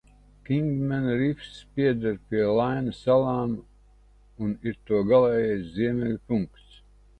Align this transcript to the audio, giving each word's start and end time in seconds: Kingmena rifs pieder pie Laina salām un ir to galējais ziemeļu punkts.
Kingmena 0.45 1.13
rifs 1.23 1.51
pieder 1.75 2.17
pie 2.31 2.47
Laina 2.61 2.95
salām 3.01 3.53
un 4.47 4.57
ir 4.71 4.81
to 4.91 5.05
galējais 5.13 5.63
ziemeļu 5.79 6.19
punkts. 6.33 6.69